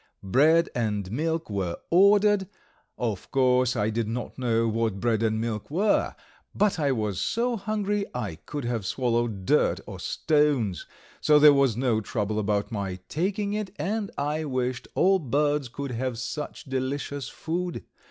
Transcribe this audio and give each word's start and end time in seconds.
Bread 0.23 0.67
and 0.73 1.11
milk 1.11 1.47
were 1.47 1.77
ordered. 1.91 2.47
Of 2.97 3.29
course, 3.29 3.75
I 3.75 3.91
did 3.91 4.07
not 4.07 4.35
know 4.35 4.67
what 4.67 4.99
bread 4.99 5.21
and 5.21 5.39
milk 5.39 5.69
were, 5.69 6.15
but 6.55 6.79
I 6.79 6.91
was 6.91 7.21
so 7.21 7.55
hungry 7.55 8.07
I 8.11 8.39
could 8.47 8.65
have 8.65 8.83
swallowed 8.83 9.45
dirt 9.45 9.79
or 9.85 9.99
stones, 9.99 10.87
so 11.19 11.37
there 11.37 11.53
was 11.53 11.77
no 11.77 12.01
trouble 12.01 12.39
about 12.39 12.71
my 12.71 12.95
taking 13.09 13.53
it, 13.53 13.69
and 13.75 14.09
I 14.17 14.43
wished 14.45 14.87
all 14.95 15.19
birds 15.19 15.69
could 15.69 15.91
have 15.91 16.17
such 16.17 16.63
delicious 16.63 17.29
food. 17.29 17.83